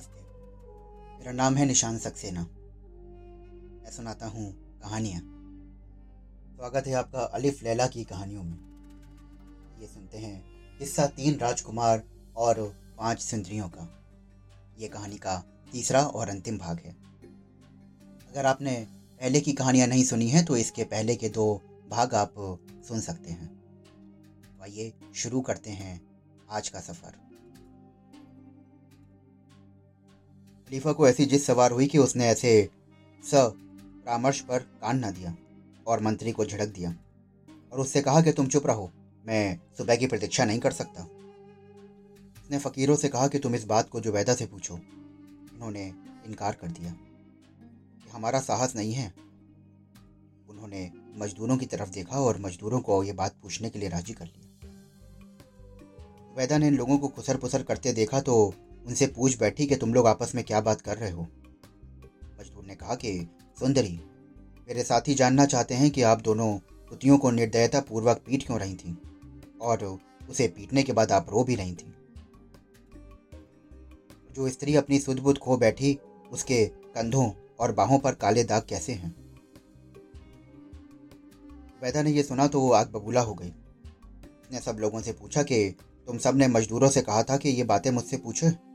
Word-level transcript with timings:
नमस्ते 0.00 1.18
मेरा 1.18 1.32
नाम 1.32 1.56
है 1.56 1.64
निशान 1.66 1.98
सक्सेना। 1.98 2.40
मैं 2.40 3.90
सुनाता 3.92 4.26
हूँ 4.26 4.52
कहानियाँ। 4.82 5.20
स्वागत 6.56 6.86
है 6.86 6.94
आपका 6.94 7.20
अलिफ 7.20 7.62
लैला 7.62 7.86
की 7.86 8.04
कहानियों 8.04 8.42
में। 8.42 8.58
ये 9.80 9.86
सुनते 9.86 10.18
हैं 10.18 10.78
किस्सा 10.78 11.06
तीन 11.06 11.38
राजकुमार 11.38 12.02
और 12.36 12.62
पाँच 12.98 13.20
सुंदरियों 13.20 13.68
का। 13.68 13.88
ये 14.78 14.88
कहानी 14.88 15.16
का 15.16 15.36
तीसरा 15.72 16.02
और 16.02 16.28
अंतिम 16.28 16.58
भाग 16.58 16.78
है। 16.78 16.96
अगर 18.30 18.46
आपने 18.46 18.86
पहले 19.20 19.40
की 19.40 19.52
कहानियाँ 19.52 19.86
नहीं 19.86 20.04
सुनी 20.04 20.28
हैं 20.28 20.44
तो 20.44 20.56
इसके 20.56 20.84
पहले 20.84 21.16
के 21.16 21.28
दो 21.28 21.62
भाग 21.88 22.14
आप 22.14 22.34
सुन 22.88 23.00
सकते 23.00 23.30
हैं। 23.30 23.48
तो 24.48 24.62
आइए 24.62 24.92
शुरू 25.14 25.40
करते 25.40 25.70
हैं 25.70 26.00
आज 26.50 26.68
का 26.68 26.80
सफ़र। 26.80 27.29
खलीफा 30.70 30.92
को 30.92 31.08
ऐसी 31.08 31.24
जिद 31.26 31.40
सवार 31.40 31.70
हुई 31.70 31.86
कि 31.86 31.98
उसने 31.98 32.26
ऐसे 32.26 32.70
स 33.24 33.34
परामर्श 33.34 34.40
पर 34.40 34.58
कान 34.58 35.04
न 35.04 35.10
दिया 35.10 35.36
और 35.86 36.00
मंत्री 36.00 36.32
को 36.32 36.44
झड़क 36.44 36.68
दिया 36.68 36.94
और 37.72 37.80
उससे 37.80 38.02
कहा 38.02 38.20
कि 38.20 38.32
तुम 38.32 38.46
चुप 38.46 38.66
रहो, 38.66 38.90
मैं 39.26 39.60
सुबह 39.78 39.96
की 39.96 40.06
प्रतीक्षा 40.06 40.44
नहीं 40.44 40.58
कर 40.58 40.72
सकता। 40.72 41.02
उसने 42.44 42.58
फ़कीरों 42.58 42.96
से 42.96 43.08
कहा 43.08 43.28
कि 43.28 43.38
तुम 43.38 43.54
इस 43.54 43.64
बात 43.64 43.88
को 43.88 44.00
जुबैदा 44.00 44.34
से 44.34 44.46
पूछो। 44.46 44.74
उन्होंने 44.74 45.86
इनकार 46.26 46.52
कर 46.52 46.68
दिया 46.68 46.92
कि 48.04 48.10
हमारा 48.10 48.40
साहस 48.40 48.76
नहीं 48.76 48.92
है। 48.92 49.14
उन्होंने 50.50 50.90
मजदूरों 51.16 51.56
की 51.56 51.66
तरफ़ 51.66 51.90
देखा 51.90 52.20
और 52.20 52.40
मजदूरों 52.40 52.80
को 52.80 53.04
ये 53.04 53.12
बात 53.12 53.34
पूछने 53.42 53.70
के 53.70 53.78
लिए 53.78 53.88
राज़ी 53.88 54.12
कर 54.12 54.24
लिया। 54.24 54.70
जुबैदा 56.28 56.58
ने 56.58 56.66
इन 56.66 56.76
लोगों 56.76 56.98
को 56.98 57.08
खुसर 57.08 57.36
पुसर 57.36 57.62
करते 57.62 57.92
देखा 57.92 58.20
तो 58.20 58.54
उनसे 58.86 59.06
पूछ 59.06 59.38
बैठी 59.38 59.66
कि 59.66 59.76
तुम 59.76 59.94
लोग 59.94 60.06
आपस 60.06 60.34
में 60.34 60.44
क्या 60.44 60.60
बात 60.60 60.80
कर 60.80 60.96
रहे 60.96 61.10
हो? 61.10 61.22
मजदूर 62.40 62.64
ने 62.64 62.74
कहा 62.74 62.94
कि, 62.94 63.30
सुंदरी, 63.58 64.00
मेरे 64.68 64.84
साथी 64.84 65.14
जानना 65.14 65.46
चाहते 65.46 65.74
हैं 65.74 65.90
कि 65.90 66.02
आप 66.02 66.20
दोनों 66.20 66.58
पुतियों 66.58 67.18
को 67.18 67.30
निर्दयता 67.30 67.80
पूर्वक 67.80 68.16
पीट 68.26 68.46
क्यों 68.46 68.60
रही 68.60 68.74
थी? 68.74 68.98
और 69.62 69.98
उसे 70.30 70.48
पीटने 70.48 70.82
के 70.82 70.92
बाद 70.92 71.12
आप 71.12 71.26
रो 71.30 71.44
भी 71.44 71.54
रही 71.54 71.74
थी? 71.74 71.94
जो 74.34 74.48
स्त्री 74.48 74.76
अपनी 74.76 74.98
सुध 74.98 75.18
बुद्ध 75.18 75.40
खो 75.40 75.56
बैठी, 75.56 75.98
उसके 76.32 76.66
कंधों 76.66 77.30
और 77.60 77.72
बाहों 77.72 77.98
पर 77.98 78.14
काले 78.14 78.44
दाग 78.44 78.62
कैसे 78.68 78.92
हैं? 78.92 79.16
वैदा 81.82 82.02
ने 82.02 82.10
यह 82.10 82.22
सुना 82.22 82.46
तो 82.46 82.60
वो 82.60 82.72
आग 82.72 82.90
बबूला 82.90 83.20
हो 83.20 83.34
गई। 83.34 83.50
उसने 84.42 84.58
सब 84.58 84.76
लोगों 84.80 85.00
से 85.00 85.12
पूछा 85.12 85.42
कि, 85.42 85.70
तुम 86.06 86.18
सबने 86.18 86.48
मजदूरों 86.48 86.88
से 86.88 87.02
कहा 87.02 87.22
था 87.22 87.36
कि 87.36 87.48
ये 87.48 87.64
बातें 87.64 87.90
मुझसे 87.90 88.16
पूछे? 88.16 88.69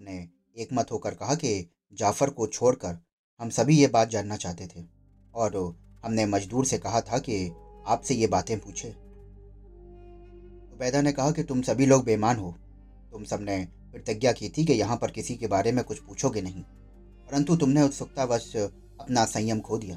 ने 0.00 0.16
एक 0.56 0.68
मत 0.72 0.90
होकर 0.92 1.14
कहा 1.14 1.34
कि 1.34 1.70
जाफ़र 1.98 2.30
को 2.30 2.46
छोड़कर 2.46 2.98
हम 3.40 3.50
सभी 3.50 3.76
ये 3.78 3.86
बात 3.88 4.08
जानना 4.08 4.36
चाहते 4.36 4.66
थे 4.66 4.84
और 5.34 5.56
हमने 6.04 6.26
मजदूर 6.26 6.64
से 6.66 6.78
कहा 6.78 7.00
था 7.02 7.18
कि 7.18 7.46
आपसे 7.86 8.14
ये 8.14 8.26
बातें 8.26 8.58
पूछे। 8.60 8.88
उबैदा 10.74 11.00
ने 11.02 11.12
कहा 11.12 11.30
कि 11.30 11.42
तुम 11.42 11.62
सभी 11.62 11.86
लोग 11.86 12.04
बेमान 12.04 12.36
हो। 12.36 12.54
तुम 13.12 13.24
सबने 13.24 13.56
प्रतिज्ञा 13.92 14.32
की 14.32 14.48
थी 14.48 14.64
कि 14.64 14.72
यहाँ 14.72 14.96
पर 14.96 15.10
किसी 15.10 15.34
के 15.36 15.46
बारे 15.46 15.72
में 15.72 15.82
कुछ 15.84 15.98
पूछोगे 15.98 16.42
नहीं, 16.42 16.62
परंतु 17.28 17.56
तुमने 17.56 17.82
उत्सुकतावश 17.82 18.54
अपना 18.56 19.24
संयम 19.24 19.60
खो 19.60 19.78
दिया। 19.78 19.96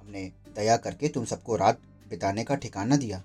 हमने 0.00 0.30
दया 0.56 0.76
करके 0.76 1.08
तुम 1.08 1.24
सबको 1.24 1.56
रात 1.56 1.80
बिताने 2.10 2.44
का 2.44 2.54
ठिकाना 2.54 2.96
दिया 2.96 3.22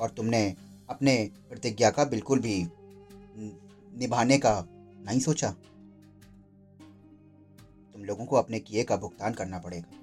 और 0.00 0.10
तुमने 0.10 0.42
अपने 0.88 1.16
प्रतिज्ञा 1.48 1.90
का 1.90 2.04
बिल्कुल 2.06 2.40
भी 2.40 2.56
निभाने 3.92 4.38
का 4.38 4.54
नहीं 5.08 5.20
सोचा? 5.20 5.50
तुम 7.92 8.04
लोगों 8.04 8.26
को 8.26 8.36
अपने 8.36 8.60
किए 8.60 8.84
का 8.84 8.96
भुगतान 8.96 9.32
करना 9.32 9.58
पड़ेगा। 9.58 9.96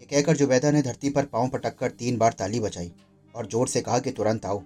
ये 0.00 0.06
कहकर 0.06 0.36
जुबैदा 0.36 0.70
ने 0.70 0.82
धरती 0.82 1.10
पर 1.10 1.24
पाँव 1.24 1.48
पटक 1.48 1.78
कर 1.78 1.90
तीन 1.90 2.18
बार 2.18 2.32
ताली 2.32 2.60
बजाई 2.60 2.92
और 3.34 3.46
ज़ोर 3.46 3.68
से 3.68 3.80
कहा 3.80 3.98
कि 3.98 4.10
तुरंत 4.10 4.46
आओ। 4.46 4.62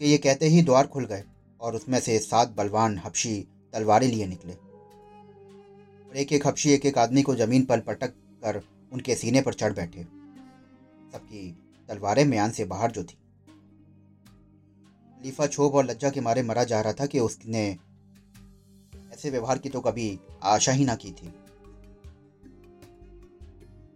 कि 0.00 0.06
ये 0.06 0.18
कहते 0.18 0.46
ही 0.46 0.62
द्वार 0.62 0.86
खुल 0.86 1.04
गए 1.04 1.24
और 1.60 1.74
उसमें 1.74 2.00
से 2.00 2.18
सात 2.18 2.48
बलवान 2.48 2.98
हबशी 2.98 3.46
तलवारें 3.72 4.08
लिए 4.08 4.26
निकले। 4.26 4.52
और 4.52 6.16
एक 6.16 6.32
एक 6.32 6.46
हबशी 6.46 6.70
एक 6.70 6.86
एक 6.86 6.98
आदमी 6.98 7.22
को 7.22 7.34
ज़मीन 7.34 7.64
पर 7.64 7.80
पटक 7.80 8.14
कर 8.44 8.62
उनके 8.92 9.14
सीने 9.14 9.40
पर 9.40 9.54
चढ़ 9.54 9.72
बैठे। 9.72 10.02
सबकी 11.12 11.56
तलवारें 11.88 12.24
म्यान 12.24 12.50
से 12.50 12.64
बाहर 12.64 12.90
जो 12.90 13.04
थी। 13.04 13.16
खलीफा 15.20 15.46
क्षोभ 15.46 15.74
और 15.74 15.84
लज्जा 15.84 16.10
के 16.10 16.20
मारे 16.20 16.42
मरा 16.42 16.64
जा 16.64 16.80
रहा 16.80 16.92
था 16.92 17.06
कि 17.06 17.18
उसने 17.18 17.76
ऐसे 19.12 19.30
व्यवहार 19.30 19.58
की 19.58 19.68
तो 19.68 19.80
कभी 19.80 20.18
आशा 20.42 20.72
ही 20.72 20.84
ना 20.84 20.94
की 20.94 21.12
थी। 21.12 21.32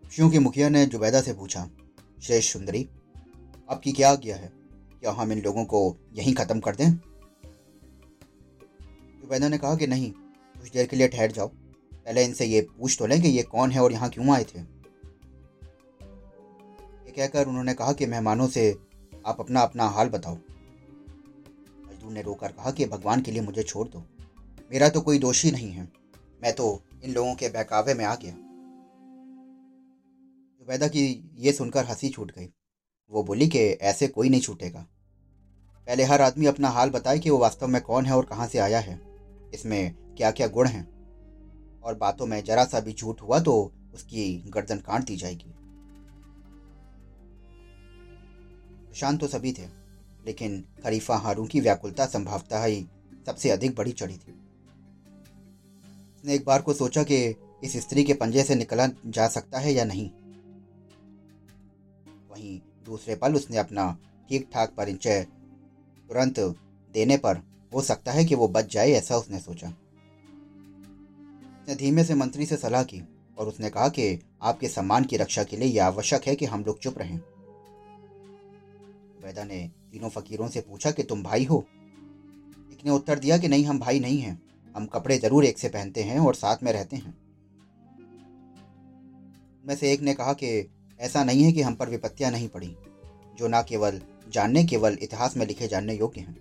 खुशियों 0.04 0.30
के 0.30 0.38
मुखिया 0.38 0.68
ने 0.68 0.84
जुबैदा 0.86 1.20
से 1.20 1.32
पूछा 1.32 1.68
श्रेष्ठ 2.22 2.52
सुंदरी, 2.52 2.88
आपकी 3.70 3.92
क्या 3.92 4.10
आज्ञा 4.10 4.36
है? 4.36 4.52
क्या 5.00 5.12
हम 5.12 5.32
इन 5.32 5.42
लोगों 5.42 5.64
को 5.64 5.96
यहीं 6.14 6.34
ख़त्म 6.34 6.60
कर 6.60 6.76
दें? 6.76 6.90
जुबैदा 9.22 9.48
ने 9.48 9.58
कहा 9.58 9.74
कि 9.74 9.86
नहीं, 9.86 10.10
कुछ 10.10 10.72
देर 10.72 10.86
के 10.86 10.96
लिए 10.96 11.08
ठहर 11.08 11.32
जाओ। 11.32 11.48
पहले 11.48 12.24
इनसे 12.24 12.44
ये 12.44 12.60
पूछ 12.78 12.96
तो 12.98 13.06
लें 13.06 13.20
कि 13.22 13.28
ये 13.28 13.42
कौन 13.42 13.70
है 13.70 13.80
और 13.80 13.92
यहाँ 13.92 14.08
क्यों 14.10 14.34
आए 14.34 14.44
थे। 14.44 14.58
ये 14.58 14.64
कहकर 17.12 17.48
उन्होंने 17.48 17.74
कहा 17.74 17.92
कि 17.92 18.06
मेहमानों 18.06 18.48
से 18.48 18.74
आप 19.26 19.40
अपना 19.40 19.60
अपना 19.60 19.88
हाल 19.88 20.08
बताओ। 20.08 20.38
मजदूर 22.04 22.16
ने 22.16 22.22
रोकर 22.22 22.52
कहा 22.52 22.70
कि 22.70 22.86
भगवान 22.86 23.22
के 23.22 23.30
लिए 23.30 23.42
मुझे 23.42 23.62
छोड़ 23.62 23.88
दो। 23.88 24.04
मेरा 24.72 24.88
तो 24.88 25.00
कोई 25.00 25.18
दोषी 25.18 25.50
नहीं 25.50 25.70
है। 25.70 25.92
मैं 26.42 26.52
तो 26.52 26.82
इन 27.04 27.12
लोगों 27.12 27.34
के 27.34 27.48
बहकावे 27.48 27.94
में 27.94 28.04
आ 28.04 28.14
गया। 28.14 28.32
जुबैदा 30.58 30.88
की 30.88 31.30
ये 31.36 31.52
सुनकर 31.52 31.84
हँसी 31.84 32.08
छूट 32.08 32.32
गई। 32.32 32.52
वो 33.10 33.22
बोली 33.22 33.48
कि 33.48 33.58
ऐसे 33.58 34.08
कोई 34.08 34.28
नहीं 34.28 34.40
छूटेगा। 34.40 34.86
पहले 35.86 36.04
हर 36.04 36.20
आदमी 36.20 36.46
अपना 36.46 36.68
हाल 36.68 36.90
बताए 36.90 37.18
कि 37.18 37.30
वो 37.30 37.38
वास्तव 37.38 37.66
में 37.66 37.82
कौन 37.82 38.06
है 38.06 38.16
और 38.16 38.24
कहाँ 38.24 38.46
से 38.46 38.58
आया 38.58 38.78
है। 38.78 39.00
इसमें 39.54 40.14
क्या 40.14 40.30
क्या 40.30 40.46
गुण 40.46 40.68
हैं। 40.68 40.94
और 41.80 41.94
बातों 41.94 42.26
में 42.26 42.44
जरा 42.44 42.64
सा 42.64 42.80
भी 42.80 42.92
झूठ 42.92 43.22
हुआ 43.22 43.38
तो 43.38 43.72
उसकी 43.94 44.44
गर्दन 44.46 44.78
काट 44.78 45.04
दी 45.04 45.16
जाएगी। 45.16 45.54
शांत 48.94 49.20
तो 49.20 49.26
सभी 49.26 49.52
थे। 49.52 49.83
लेकिन 50.26 50.64
खरीफा 50.84 51.16
हारून 51.16 51.46
की 51.46 51.60
व्याकुलता 51.60 52.06
संभावता 52.06 52.64
ही 52.64 52.86
सबसे 53.26 53.50
अधिक 53.50 53.74
बड़ी 53.74 53.92
चढ़ी 53.92 54.16
थी। 54.16 54.32
उसने 56.16 56.34
एक 56.34 56.44
बार 56.44 56.62
को 56.62 56.74
सोचा 56.74 57.02
कि 57.02 57.34
इस 57.64 57.76
स्त्री 57.76 58.04
के 58.04 58.14
पंजे 58.14 58.42
से 58.42 58.54
निकला 58.54 58.86
जा 59.06 59.28
सकता 59.28 59.58
है 59.58 59.72
या 59.72 59.84
नहीं। 59.84 60.10
वहीं 62.30 62.60
दूसरे 62.86 63.16
पल 63.16 63.34
उसने 63.34 63.56
अपना 63.56 63.98
ठीक 64.28 64.48
ठाक 64.52 64.74
परिचय 64.76 65.26
तुरंत 66.08 66.38
देने 66.94 67.16
पर 67.16 67.36
हो 67.74 67.82
सकता 67.82 68.12
है 68.12 68.24
कि 68.24 68.34
वो 68.34 68.48
बच 68.48 68.72
जाए, 68.72 68.90
ऐसा 68.90 69.16
उसने 69.16 69.38
सोचा। 69.38 69.68
उसने 71.62 71.74
धीमे 71.74 72.04
से 72.04 72.14
मंत्री 72.14 72.46
से 72.46 72.56
सलाह 72.56 72.82
की 72.82 73.02
और 73.38 73.48
उसने 73.48 73.70
कहा 73.70 73.88
कि 73.88 74.18
आपके 74.42 74.68
सम्मान 74.68 75.04
की 75.04 75.16
रक्षा 75.16 75.44
के 75.44 75.56
लिए 75.56 75.68
यह 75.68 75.86
आवश्यक 75.86 76.26
है 76.26 76.34
कि 76.36 76.44
हम 76.44 76.64
लोग 76.64 76.78
चुप 76.78 76.98
रहें। 76.98 77.18
वैदा 79.24 79.44
ने 79.44 79.70
तीनों 79.94 80.08
फकीरों 80.08 80.48
से 80.48 80.60
पूछा 80.60 80.90
कि 80.90 81.02
तुम 81.02 81.22
भाई 81.22 81.44
हो? 81.44 81.66
एक 82.72 82.78
ने 82.84 82.90
उत्तर 82.90 83.18
दिया 83.18 83.38
कि 83.38 83.48
नहीं, 83.48 83.64
हम 83.64 83.78
भाई 83.78 84.00
नहीं 84.00 84.18
हैं। 84.18 84.42
हम 84.76 84.86
कपड़े 84.86 85.18
ज़रूर 85.18 85.44
एक 85.44 85.58
से 85.58 85.68
पहनते 85.68 86.02
हैं 86.02 86.18
और 86.18 86.34
साथ 86.34 86.56
में 86.62 86.72
रहते 86.72 86.96
हैं। 86.96 87.14
में 89.66 89.76
से 89.76 89.92
एक 89.92 90.00
ने 90.00 90.14
कहा 90.14 90.32
कि 90.32 90.70
ऐसा 91.00 91.24
नहीं 91.24 91.44
है 91.44 91.52
कि 91.52 91.62
हम 91.62 91.74
पर 91.74 91.88
विपत्तियाँ 91.88 92.30
नहीं 92.30 92.48
पड़ी, 92.48 92.76
जो 93.38 93.48
ना 93.48 93.62
केवल 93.62 94.00
जानने, 94.28 94.64
केवल 94.64 94.98
इतिहास 95.02 95.36
में 95.36 95.46
लिखे 95.46 95.68
जानने 95.68 95.94
योग्य 95.94 96.20
हैं। 96.20 96.36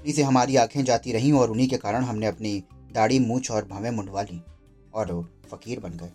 उन्हीं 0.00 0.12
से 0.12 0.22
हमारी 0.22 0.56
आँखें 0.56 0.84
जाती 0.84 1.12
रहीं 1.12 1.32
और 1.32 1.50
उन्हीं 1.50 1.68
के 1.68 1.76
कारण 1.76 2.04
हमने 2.04 2.26
अपनी 2.26 2.64
दाढ़ी, 2.92 3.18
मूछ 3.18 3.50
और 3.50 3.64
भावें 3.64 3.90
मुंडवा 3.90 4.22
ली 4.22 4.42
और 4.94 5.32
फकीर 5.50 5.80
बन 5.80 5.90
गए। 5.90 6.12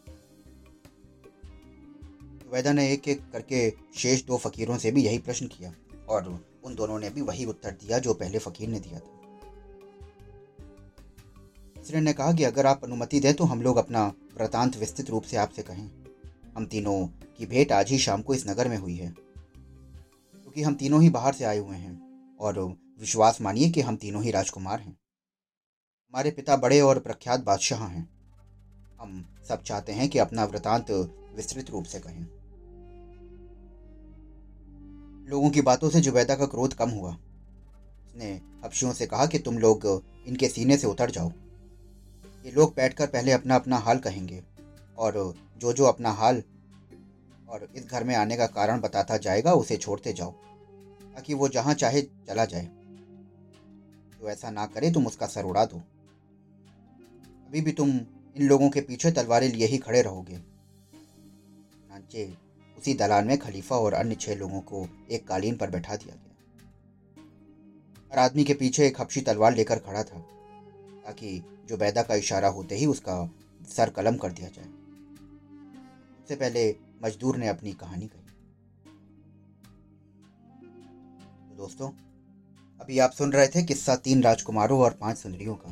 वैदा 2.53 2.73
ने 2.73 2.91
एक 2.91 3.07
एक 3.07 3.21
करके 3.31 3.73
शेष 3.95 4.25
दो 4.25 4.38
फकीरों 4.38 4.77
से 4.77 4.91
भी 4.91 5.01
यही 5.01 5.17
प्रश्न 5.17 5.47
किया। 5.47 5.73
और 6.09 6.45
उन 6.63 6.75
दोनों 6.75 7.00
ने 7.00 7.09
भी 7.09 7.21
वही 7.21 7.45
उत्तर 7.45 7.71
दिया 7.71 8.00
जो 8.00 8.13
पहले 8.13 8.39
फकीर 8.39 8.69
ने 8.69 8.80
दिया 8.80 9.00
था। 9.00 9.13
तीसरे 11.75 12.01
ने 12.01 12.13
कहा 12.13 12.33
कि 12.33 12.44
अगर 12.44 12.65
आप 12.65 12.83
अनुमति 12.83 13.19
दें 13.19 13.33
तो 13.33 13.44
हम 13.44 13.62
लोग 13.62 13.77
अपना 13.77 14.13
वृतांत 14.39 14.77
विस्तृत 14.77 15.09
रूप 15.09 15.24
से 15.24 15.38
आपसे 15.38 15.62
कहें। 15.62 15.92
हम 16.56 16.65
तीनों 16.65 17.07
की 17.07 17.45
भेंट 17.45 17.71
आज 17.71 17.89
ही 17.89 17.98
शाम 17.98 18.21
को 18.21 18.33
इस 18.33 18.48
नगर 18.50 18.68
में 18.68 18.77
हुई 18.77 18.95
है। 18.95 19.12
क्योंकि 19.12 20.62
हम 20.62 20.75
तीनों 20.75 21.01
ही 21.01 21.09
बाहर 21.09 21.33
से 21.33 21.45
आए 21.45 21.57
हुए 21.57 21.77
हैं 21.77 22.38
और 22.38 22.59
विश्वास 23.00 23.42
मानिए 23.42 23.69
कि 23.69 23.81
हम 23.81 23.95
तीनों 23.95 24.24
ही 24.24 24.31
राजकुमार 24.31 24.80
हैं। 24.80 24.98
हमारे 26.07 26.31
पिता 26.31 26.57
बड़े 26.57 26.81
और 26.81 27.00
प्रख्यात 27.00 27.44
बादशाह 27.44 27.88
हैं। 27.88 28.18
हम 29.01 29.38
सब 29.48 29.63
चाहते 29.63 29.92
हैं 29.92 30.09
कि 30.09 30.19
अपना 30.19 30.45
वृतांत 30.45 30.92
विस्तृत 31.36 31.69
रूप 31.69 31.86
से 31.86 32.00
कहें। 32.00 32.36
लोगों 35.27 35.50
की 35.50 35.62
बातों 35.62 35.89
से 35.89 36.00
जुबैदा 36.01 36.35
का 36.35 36.45
क्रोध 36.45 36.74
कम 36.74 36.89
हुआ। 36.89 37.09
उसने 37.09 38.29
हबशियों 38.65 38.91
से 38.94 39.06
कहा 39.07 39.25
कि 39.25 39.39
तुम 39.39 39.57
लोग 39.57 39.85
इनके 40.27 40.47
सीने 40.50 40.77
से 40.77 40.88
उतर 40.88 41.12
जाओ। 41.12 41.31
ये 42.45 42.51
लोग 42.51 42.74
बैठकर 42.75 43.07
पहले 43.07 43.31
अपना 43.31 43.56
अपना 43.56 43.77
हाल 43.77 43.97
कहेंगे 43.97 44.41
और 44.97 45.35
जो 45.57 45.74
जो 45.74 45.85
अपना 45.85 46.12
हाल 46.12 46.41
और 47.50 47.68
इस 47.75 47.85
घर 47.85 48.03
में 48.03 48.15
आने 48.15 48.38
का 48.38 48.47
कारण 48.47 48.79
बताता 48.81 49.18
जाएगा, 49.18 49.53
उसे 49.53 49.77
छोड़ते 49.77 50.13
जाओ, 50.13 50.31
ताकि 50.31 51.33
वो 51.33 51.47
जहाँ 51.47 51.73
चाहे 51.73 52.01
चला 52.01 52.45
जाए। 52.45 52.65
तो 54.21 54.30
ऐसा 54.30 54.50
ना 54.50 54.65
करे, 54.65 54.91
तुम 54.91 55.07
उसका 55.07 55.27
सर 55.27 55.44
उड़ा 55.44 55.65
दो। 55.65 55.77
अभी 57.47 57.62
भी 57.62 57.71
तुम 57.71 57.89
इन 57.89 58.47
लोगों 58.47 58.69
के 58.69 58.81
पीछे 58.81 59.12
तलवारें 59.12 59.47
लिए 59.47 59.68
ही 59.68 59.77
खड़े 59.77 60.01
रहोगे। 60.01 60.38
नाचे 60.38 62.25
उसी 62.77 62.94
दलान 62.94 63.27
में 63.27 63.38
खलीफा 63.38 63.75
और 63.75 63.94
अन्य 63.94 64.15
छह 64.15 64.35
लोगों 64.35 64.62
को 64.62 64.88
एक 65.12 65.27
कालीन 65.27 65.57
पर 65.57 65.69
बैठा 65.69 65.95
दिया 65.95 66.15
गया। 66.15 66.24
हर 68.12 68.19
आदमी 68.19 68.44
के 68.44 68.53
पीछे 68.53 68.88
एक 68.88 69.01
हपशी 69.01 69.21
तलवार 69.21 69.56
लेकर 69.56 69.79
खड़ा 69.79 70.03
था, 70.03 70.19
ताकि 71.06 71.44
जो 71.68 71.77
बैदा 71.77 72.01
का 72.01 72.15
इशारा 72.15 72.47
होते 72.47 72.75
ही 72.75 72.85
उसका 72.85 73.29
सर 73.69 73.89
कलम 73.89 74.18
कर 74.18 74.31
दिया 74.31 74.50
जाए। 74.50 74.65
सबसे 74.65 76.35
पहले 76.35 76.75
मजदूर 77.03 77.38
ने 77.38 77.47
अपनी 77.47 77.74
कहानी 77.74 78.07
कही। 78.07 78.21
तो 81.50 81.56
दोस्तों, 81.56 81.89
अभी 82.81 83.00
आप 83.00 83.12
सुन 83.12 83.31
रहे 83.31 83.47
थे 83.47 83.63
किस्सा 83.63 83.95
तीन 83.95 84.23
राजकुमारों 84.23 84.80
और 84.80 84.91
पाँच 84.91 85.18
सुंदरियों 85.18 85.56
का। 85.56 85.71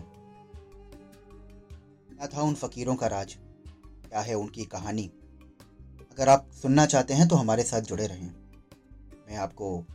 क्या 2.09 2.27
था 2.27 2.41
उन 2.41 2.55
फकीरों 2.55 2.95
का 2.95 3.07
राज? 3.07 3.37
क्या 4.09 4.21
है 4.21 4.33
उनकी 4.33 4.65
कहानी? 4.65 5.11
अगर 6.15 6.29
आप 6.29 6.51
सुनना 6.61 6.85
चाहते 6.85 7.13
हैं 7.13 7.27
तो 7.27 7.35
हमारे 7.35 7.63
साथ 7.63 7.81
जुड़े 7.81 8.07
रहें। 8.07 8.31
मैं 9.27 9.35
आपको 9.35 9.85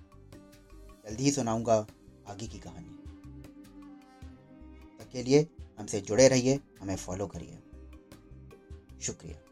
जल्दी 1.07 1.25
ही 1.25 1.31
सुनाऊँगा 1.31 1.87
आगे 2.29 2.47
की 2.47 2.59
कहानी। 2.59 2.91
तब 4.99 5.11
के 5.13 5.23
लिए 5.23 5.49
हमसे 5.79 6.01
जुड़े 6.01 6.29
रहिए, 6.29 6.61
हमें 6.81 6.97
फॉलो 6.97 7.27
करिए। 7.27 7.59
शुक्रिया। 9.01 9.50